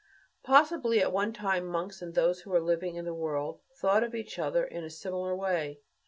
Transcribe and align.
Possibly, 0.41 0.99
at 0.99 1.11
one 1.13 1.31
time, 1.31 1.67
monks 1.67 2.01
and 2.01 2.15
those 2.15 2.41
who 2.41 2.49
were 2.49 2.59
living 2.59 2.95
in 2.95 3.05
the 3.05 3.13
world 3.13 3.59
thought 3.75 4.03
of 4.03 4.15
each 4.15 4.39
other 4.39 4.65
in 4.65 4.83
a 4.83 4.89
similar 4.89 5.35
way. 5.35 5.79